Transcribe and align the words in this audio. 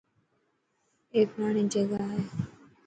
اي 1.13 1.21
پراڻي 1.31 1.63
جگاهي. 1.73 2.21